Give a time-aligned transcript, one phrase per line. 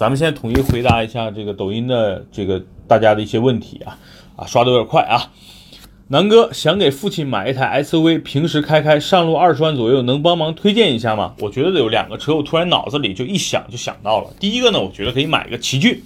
[0.00, 3.98] 咱们现在统一回答一下这个抖音的这个大家的一些问题啊
[4.34, 5.28] 啊，刷的有点快啊。
[6.08, 11.34] 南哥想给父亲买一台 SUV，平时开开，上路二十万左右，能帮忙推荐一下吗？
[11.40, 14.30] 我觉得有两个车，我突然脑子里就一想就想到了。
[14.40, 16.02] 第一个呢，我觉得可以买一个奇骏，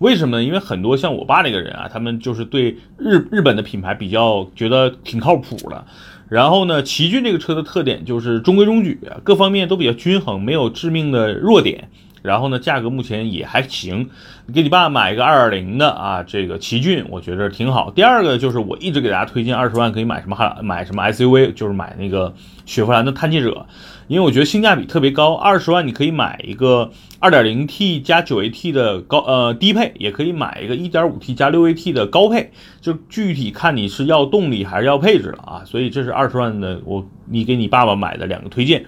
[0.00, 0.44] 为什么呢？
[0.44, 5.86] 因为很多像我爸那个人啊，他们就是对日日本的品牌比较觉得挺靠谱的。
[6.28, 11.88] 然后呢，奇骏这个车的特点就是中规中矩，各方面都比较均衡，没有致命的弱点。
[12.22, 14.08] 然后呢，价格目前也还行，
[14.52, 17.90] 给你爸买一个二点零的啊，这个奇骏我觉得挺好。
[17.90, 22.34] 第二个就是我一直给大家推荐二十万可以买什么哈，买什么 SUV，就是买那个
[22.66, 23.66] 雪佛兰的探界者，
[24.08, 25.34] 因为我觉得性价比特别高。
[25.34, 35.62] 二十万你可以买一个二点零 T 加九 AT 的高呃低配，也可以买一个一点五 T 加六 AT 的高配，就具体看你是要动力还是要配置了啊。
[35.64, 38.84] 所以这是二十万的我你给你爸爸买的两个推荐。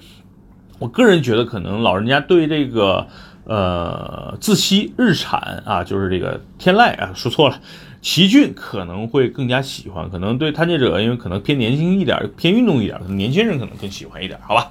[0.78, 3.06] 我个人觉得，可能老人家对这个，
[3.44, 7.60] 呃，自吸日产啊，就是这个天籁啊，说错了，
[8.00, 10.08] 奇骏可能会更加喜欢。
[10.10, 14.70] 可能对探界者，因为可能偏年轻一点，偏运动一点，可能年轻人可能更喜欢一点，好吧？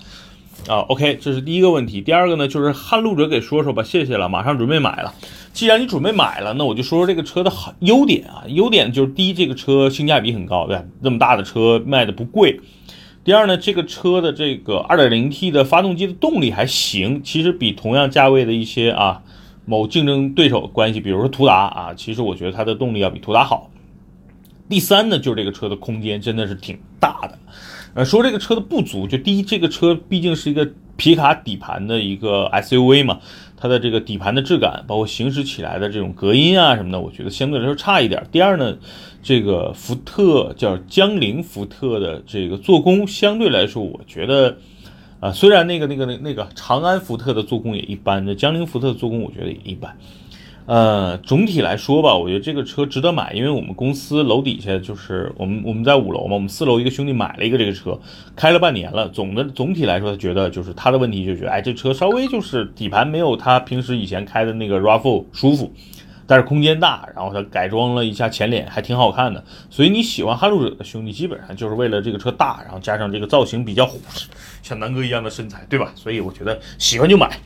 [0.67, 2.01] 啊，OK，这是第一个问题。
[2.01, 5.13] 第二个呢，就是撼路者给说说吧，谢谢了，马上准备买了。
[5.53, 8.43] 既然你准备买了，那我就说说这个车的好优点啊。
[8.47, 10.83] 优点就是第一，这个车性价比很高，对吧？
[11.01, 12.59] 那么大的车卖的不贵。
[13.29, 19.21] 第二呢，这个车的这个 2.0T 的发动机的动力还行，其实比同样价位的一些啊
[19.65, 23.69] 某竞争对手关系，比如说途达啊，其实我觉得它的动力要比途达好。
[24.67, 27.37] 第三呢，就是这个车的空间真的是挺大的。
[27.93, 33.19] 呃，说这个车的不足，就第一，这个车毕竟是一个皮卡底盘的一个 SUV 嘛。
[33.61, 38.25] 它的这个底盘的质感，包括行驶起来的这种隔音啊什么的，我觉得相对来说差一点。
[38.31, 38.77] 第二呢，
[39.21, 44.55] 这个福特叫江铃福特的这个做工相对来说，我觉得
[45.19, 49.97] 啊，虽然那个那个那那个长安福特的做工也一般，那江铃福特的做工我觉得也一般。
[50.69, 57.99] 呃，总体来说吧，我觉得这个车值得买，因为我们公司楼底下就是我们我们在五楼嘛，我们四楼一个兄弟买了一个这个车，
[58.35, 59.09] 开了半年了。
[59.09, 65.73] 总的总体来说，他觉得就是他的问题就觉得，哎，这车稍微就是底盘没有他平时以前开的那个 RAV4 舒服，
[66.27, 69.43] 但是空间大，然后他改装了一下前脸，还挺好看的。
[69.71, 74.27] 所以你喜欢撼路者的兄弟，基本上就是为了这个车大，然后加上这个造型比较虎实，
[74.61, 75.91] 像南哥一样的身材，对吧？
[75.95, 77.39] 所以我觉得喜欢就买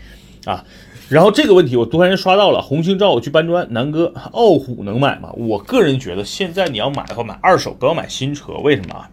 [0.44, 0.62] 啊。
[1.10, 5.32] 然后这个问题我突然刷到了，红星照我去搬砖，南哥傲虎能买吗？
[5.34, 9.10] 我个人觉得现在你要买的话，买二手不要买新车，为什么啊？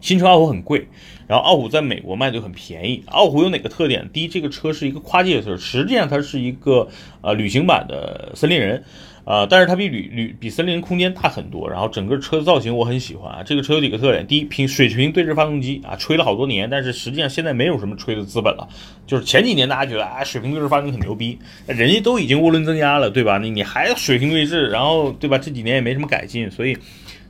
[0.00, 0.86] 新车傲虎很贵，
[1.28, 3.04] 然后傲虎在美国卖的就很便宜。
[3.06, 4.08] 傲虎有哪个特点？
[4.12, 6.88] 第一，这个车是一个跨界车，实际上它是一个
[7.20, 8.82] 呃旅行版的森林人。
[9.24, 13.42] 呃，但是它比旅旅比森林人空间大很多，然后整个车的造型我很喜欢啊。
[13.42, 18.66] 这个车有几个特点，第一，平水平对置发动机啊，吹了好多年，但是实际上现在没有什么吹的资本了。
[19.06, 23.36] 就是前几年大家觉得啊，水平对置发动机很牛逼，人家都已经涡轮增压了，对吧？
[23.36, 25.36] 你你还水平对置，然后对吧？
[25.36, 26.74] 这几年也没什么改进，所以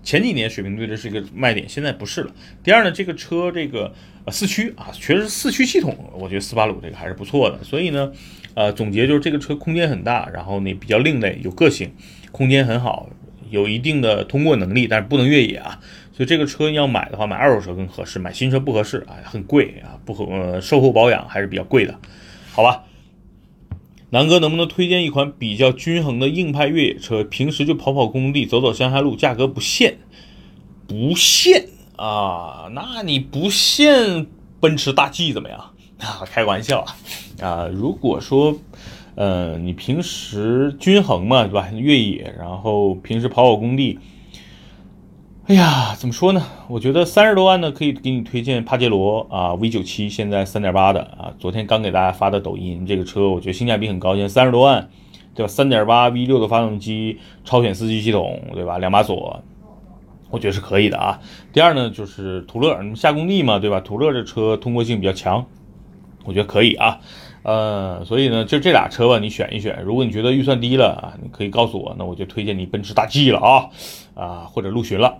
[0.08, 2.32] 前几年水平对置是一个卖点，现在不是了。
[2.64, 3.92] 第二呢，这个车这个
[4.24, 8.10] 呃四驱啊，确实四驱系统，我觉得斯巴鲁这个还是不错的，所以呢。
[8.54, 11.92] 呃，总结就是这个车空间很大，然后呢比较另类，有个性，
[12.32, 13.08] 空间很好，
[13.50, 15.78] 有一定的通过能力，但是不能越野啊。
[16.12, 21.96] 所以这个车要买的话，买二手车更合适，买新车不合适啊，很贵啊，不合呃售后保养还是比较贵的，
[22.50, 22.82] 好吧？
[24.10, 29.98] 南哥能不能推荐一款比较均衡的硬派越野车，平时就跑跑工地，走走乡下路，价格不限，
[30.86, 32.70] 不限啊？
[32.72, 34.26] 那你不限
[34.60, 35.58] 奔驰大 G 怎么样？
[36.00, 36.96] 啊，开玩笑啊，
[37.42, 38.56] 啊，如果说，
[39.16, 41.68] 呃，你平时均衡嘛，对吧？
[41.72, 43.98] 越野，然后平时跑跑工地，
[45.48, 46.44] 哎呀，怎么说呢？
[46.68, 54.90] 我觉得三十多万呢，可以给你推荐帕杰罗啊，V 九七，现在三点八的啊，昨天刚给大家发的抖音，这个车我觉得性价比很高，现在三十多万，
[55.34, 55.48] 对吧？
[55.48, 58.76] 三点八 V 六的发动机，超选四驱系统，对吧？
[58.76, 59.42] 两把锁，
[60.28, 61.18] 我觉得是可以的啊。
[61.50, 63.80] 第二呢，就是途乐，你下工地嘛，对吧？
[63.80, 65.46] 途乐这车通过性比较强。
[66.26, 67.00] 我觉得可以啊，
[67.42, 69.82] 呃，所以呢，就这俩车吧，你选一选。
[69.82, 73.70] 如果你觉得预算低了啊，你可以告诉我，那我就推荐你奔驰大 G 了啊，
[74.14, 75.16] 啊，或者陆巡了。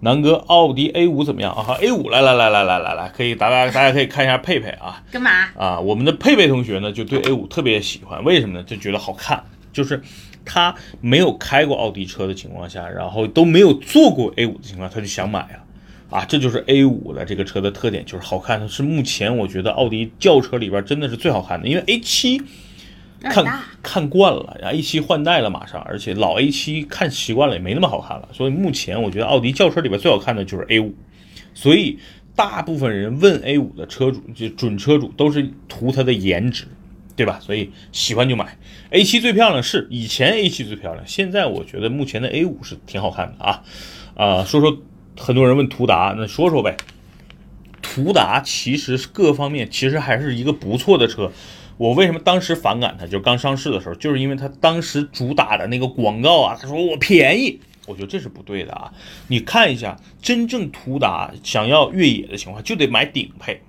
[0.00, 5.02] 南哥，奥迪 A 五怎么样啊？A 五来来来来来来来，可以，大家大家可以看一下佩佩啊。
[5.10, 5.30] 干嘛？
[5.56, 8.64] 啊，我们的佩佩同学呢，就对 A 五特别喜欢，为什么呢？
[8.64, 9.42] 就觉得好看，
[9.72, 10.02] 就是
[10.44, 15.64] 他没有开过奥迪车的情况下，然后都没有坐过 A 五的情况下，他就想买啊。
[16.10, 18.68] 啊，这就是 A 五的这个车的特点，就是好看。
[18.68, 22.40] 是目前我觉得奥迪轿车里边真的是最好看的，因为 A 七
[23.30, 28.28] 看看惯了，A 七换代了马上，而且老 A 七看习惯了也没那么好看了。
[28.32, 30.94] 所以目前我觉得奥迪轿车里边最好看的就是 A 五。
[31.54, 31.98] 所以
[32.36, 36.66] 大部分人问 A 五的车主，就准车主都是图它的颜值
[37.16, 37.38] 对吧？
[37.40, 38.58] 所以喜欢就买。
[38.90, 43.62] A7 最漂亮是以前 A7 最漂亮，现在我觉得目前的 A5 是挺好看的啊
[44.16, 44.44] 啊！
[44.44, 44.78] 说说
[45.16, 46.76] 很多人问途达，那说说呗。
[47.80, 51.30] 途达其实各方面其实还是一个不错的车。
[51.76, 53.06] 我为什么当时反感它？
[53.06, 58.92] 就刚上市的时候，就是因为它当时主打的那个广告啊，他说我便宜，我觉得这是不对的啊。
[59.26, 63.60] 你看一下，真正途达想要越野的情况，就得买顶配，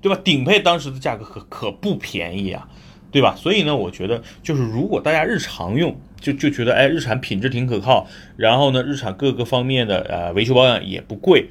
[0.00, 0.20] 对吧？
[0.24, 2.68] 顶配当时的价格可可不便宜啊，
[3.12, 3.36] 对吧？
[3.36, 11.48] 所以呢，我觉得就是如果大家日常用，就就觉得哎，日产品质挺可靠，然后呢，日产各个方面的呃维修保养也不贵，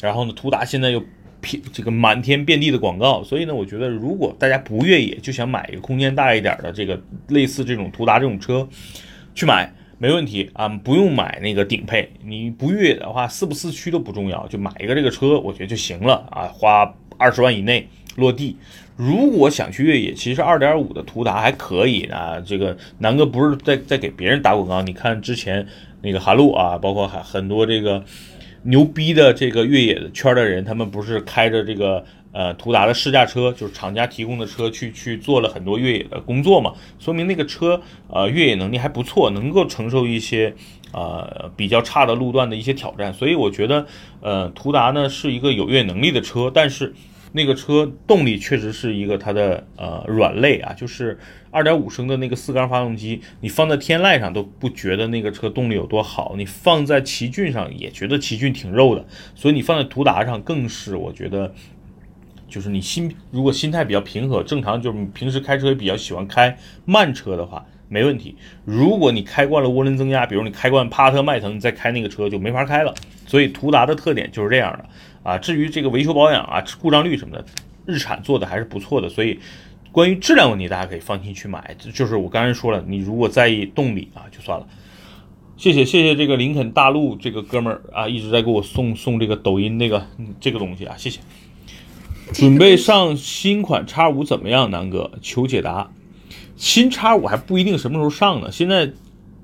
[0.00, 1.02] 然后呢，途达现在又。
[1.72, 8.66] 这个满天遍地的广告，所以呢，我觉得如果大家不越野，就想买一个空间大一点的这个类似这种途达这种车，
[9.34, 12.08] 去买没问题啊，不用买那个顶配。
[12.24, 18.56] 你不越野的话，四不四驱都不重要，就买一个这个车，我觉得就行了啊，花二十万以内落地。
[18.94, 22.40] 如果想去越野，其实二点五的途达还可以啊。
[22.44, 25.66] 这个南哥不是在在给别人打广告，你看之前
[26.02, 28.04] 那个韩路啊，包括还很多这个。
[28.62, 40.54] 牛逼的这个越野的圈的人，他们不是开着这个呃途达的试驾车，就是厂家提供的车去去做了很多越野的工作嘛，说明那个车呃越野能力还不错，能够承受一些
[40.92, 43.86] 呃比较差的路段的一些挑战，所以我觉得
[44.20, 46.94] 呃途达呢是一个有越野能力的车，但是。
[47.32, 51.18] 那个车动力确实是一个它的呃软肋啊，就是
[51.50, 61.54] 二点五升的那个四缸发动机，你放在天籁上都不觉得那个车动力有多好，你放在奇骏上也觉得奇骏挺肉的，所以你放在途达上更是我觉得，
[62.48, 68.36] 就是你心如果心态比较平和，正常就是平时开车也比较喜欢开慢车的话，没问题。
[68.64, 72.94] 如果你开惯了涡轮增压，比如你开惯帕特、迈腾，你再开那个车就没法开了。
[73.26, 74.84] 所以途达的特点就是这样的。
[75.22, 77.44] 啊，至于这个维修保养啊、故障率什么的，
[77.86, 79.38] 日产做的还是不错的，所以
[79.90, 81.76] 关于质量问题，大家可以放心去买。
[81.92, 84.66] 就是我刚才说了，你如果在意动力啊，就算了。
[85.56, 90.04] 谢谢谢谢这个林肯大陆这个哥们儿啊，一直在给我送送这个抖音那个
[90.40, 91.20] 这个东西啊，谢谢。
[92.32, 95.12] 准备上新款叉五怎么样，南哥？
[95.20, 95.92] 求解答。
[96.56, 98.90] 新叉五还不一定什么时候上呢，现在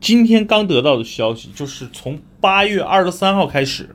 [0.01, 3.95] 今天刚得到的消息就是从八月二十三号开始。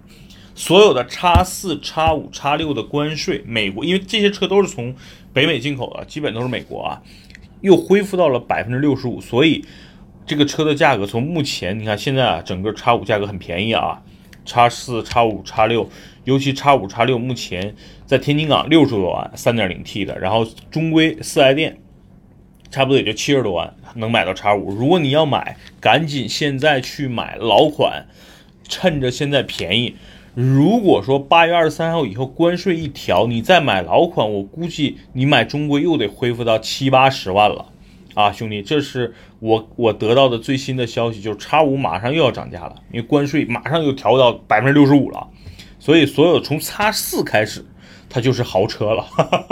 [0.55, 4.95] 所有的叉四、叉五、叉六的关税，美国因为这些车都是从
[5.33, 7.01] 北美进口的，基本都是美国啊，
[7.61, 9.65] 又恢复到了百分之六十五，所以
[10.27, 14.01] 这个车的价格从目前你看现在啊，整个叉五价格很便宜啊，
[14.45, 15.89] 叉四、叉五、叉六，
[16.25, 21.79] 尤其叉五、叉六目前在天津港六十多万，三点零 T 的，然后中规四 S 店
[22.69, 28.05] 差不多也就七十多万能买到叉五，如果你要买，赶紧现在去买老款，
[28.69, 29.95] 趁着现在便宜。
[30.35, 37.65] 如果说八月二十三号以后关税一调，你再买老款，我估计你买中规又得恢复到七八十万了，
[38.15, 45.27] 啊，兄弟，这是我我得到的最新的消息，就是叉五马上又要涨价了，因为关税马上又调到百分之六十五了，
[45.77, 47.63] 所以所有从叉四开始。
[48.13, 49.03] 它就是豪车了，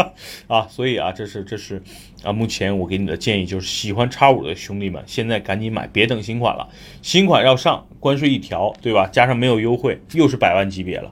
[0.46, 1.82] 啊，所以啊，这是这是
[2.22, 6.70] 啊，目前我给你的建议就是，喜欢叉五的兄弟们，现在赶紧买，别等新款了，
[7.02, 9.10] 新款要上，关税一调，对吧？
[9.12, 11.12] 加上没有优惠，又是百万级别了。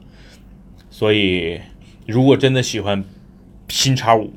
[0.92, 1.60] 所以，
[2.06, 3.04] 如果真的喜欢
[3.68, 4.32] 新叉五，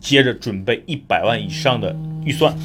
[0.00, 2.58] 接着准备一百万以上的预算。